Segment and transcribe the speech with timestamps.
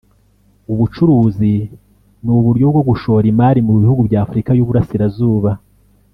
[0.71, 1.53] ubucuruzi
[2.25, 5.51] n’uburyo bwo gushora imari mu bihugu bya Afurika y’Uburasirazuba